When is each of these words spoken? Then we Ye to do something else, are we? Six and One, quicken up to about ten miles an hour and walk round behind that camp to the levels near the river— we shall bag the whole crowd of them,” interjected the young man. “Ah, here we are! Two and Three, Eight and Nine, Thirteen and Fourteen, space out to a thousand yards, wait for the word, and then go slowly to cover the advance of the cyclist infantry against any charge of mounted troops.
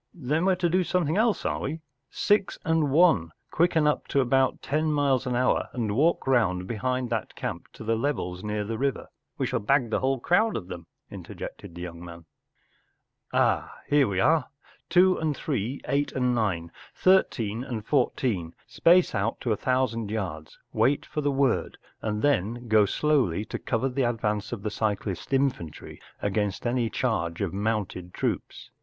Then 0.15 0.45
we 0.47 0.53
Ye 0.53 0.57
to 0.57 0.67
do 0.67 0.83
something 0.83 1.15
else, 1.15 1.45
are 1.45 1.59
we? 1.59 1.79
Six 2.09 2.57
and 2.65 2.89
One, 2.89 3.29
quicken 3.51 3.85
up 3.85 4.07
to 4.07 4.19
about 4.19 4.63
ten 4.63 4.91
miles 4.91 5.27
an 5.27 5.35
hour 5.35 5.69
and 5.73 5.95
walk 5.95 6.25
round 6.25 6.65
behind 6.67 7.11
that 7.11 7.35
camp 7.35 7.67
to 7.73 7.83
the 7.83 7.95
levels 7.95 8.43
near 8.43 8.63
the 8.63 8.79
river— 8.79 9.09
we 9.37 9.45
shall 9.45 9.59
bag 9.59 9.91
the 9.91 9.99
whole 9.99 10.19
crowd 10.19 10.57
of 10.57 10.69
them,” 10.69 10.87
interjected 11.11 11.75
the 11.75 11.83
young 11.83 12.03
man. 12.03 12.25
“Ah, 13.31 13.77
here 13.89 14.07
we 14.07 14.19
are! 14.19 14.49
Two 14.89 15.19
and 15.19 15.37
Three, 15.37 15.81
Eight 15.87 16.11
and 16.13 16.33
Nine, 16.33 16.71
Thirteen 16.95 17.63
and 17.63 17.85
Fourteen, 17.85 18.55
space 18.65 19.13
out 19.13 19.39
to 19.41 19.51
a 19.51 19.55
thousand 19.55 20.09
yards, 20.09 20.57
wait 20.73 21.05
for 21.05 21.21
the 21.21 21.29
word, 21.29 21.77
and 22.01 22.23
then 22.23 22.67
go 22.67 22.87
slowly 22.87 23.45
to 23.45 23.59
cover 23.59 23.87
the 23.87 24.09
advance 24.09 24.51
of 24.51 24.63
the 24.63 24.71
cyclist 24.71 25.31
infantry 25.31 26.01
against 26.23 26.65
any 26.65 26.89
charge 26.89 27.39
of 27.39 27.53
mounted 27.53 28.15
troops. 28.15 28.71